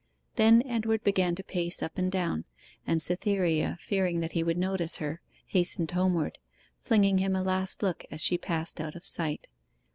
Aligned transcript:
Then 0.33 0.63
Edward 0.65 1.03
began 1.03 1.35
to 1.35 1.43
pace 1.43 1.83
up 1.83 1.95
and 1.95 2.11
down, 2.11 2.45
and 2.87 2.99
Cytherea, 2.99 3.77
fearing 3.79 4.19
that 4.21 4.31
he 4.31 4.41
would 4.41 4.57
notice 4.57 4.97
her, 4.97 5.21
hastened 5.45 5.91
homeward, 5.91 6.39
flinging 6.81 7.19
him 7.19 7.35
a 7.35 7.43
last 7.43 7.83
look 7.83 8.03
as 8.09 8.19
she 8.19 8.39
passed 8.39 8.81
out 8.81 8.95
of 8.95 9.05
sight. 9.05 9.47